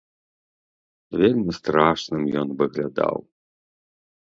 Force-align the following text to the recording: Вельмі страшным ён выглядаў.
Вельмі 1.21 1.51
страшным 1.59 2.21
ён 2.43 2.47
выглядаў. 2.65 3.15